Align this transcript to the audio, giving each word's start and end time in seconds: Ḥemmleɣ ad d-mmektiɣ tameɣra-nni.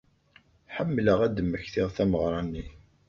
Ḥemmleɣ 0.75 1.19
ad 1.25 1.31
d-mmektiɣ 1.35 1.87
tameɣra-nni. 1.95 2.65